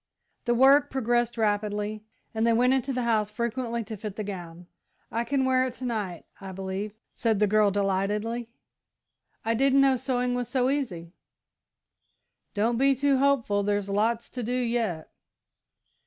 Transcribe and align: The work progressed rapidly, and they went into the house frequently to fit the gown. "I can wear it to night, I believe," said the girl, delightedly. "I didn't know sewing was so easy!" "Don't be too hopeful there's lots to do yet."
The 0.45 0.55
work 0.55 0.89
progressed 0.89 1.37
rapidly, 1.37 2.03
and 2.33 2.47
they 2.47 2.53
went 2.53 2.73
into 2.73 2.91
the 2.91 3.03
house 3.03 3.29
frequently 3.29 3.83
to 3.83 3.95
fit 3.95 4.15
the 4.15 4.23
gown. 4.23 4.65
"I 5.11 5.23
can 5.23 5.45
wear 5.45 5.63
it 5.63 5.75
to 5.75 5.85
night, 5.85 6.25
I 6.41 6.51
believe," 6.53 6.95
said 7.13 7.37
the 7.37 7.45
girl, 7.45 7.69
delightedly. 7.69 8.49
"I 9.45 9.53
didn't 9.53 9.81
know 9.81 9.97
sewing 9.97 10.33
was 10.33 10.49
so 10.49 10.71
easy!" 10.71 11.13
"Don't 12.55 12.77
be 12.79 12.95
too 12.95 13.19
hopeful 13.19 13.61
there's 13.61 13.91
lots 13.91 14.27
to 14.31 14.41
do 14.41 14.55
yet." 14.55 15.11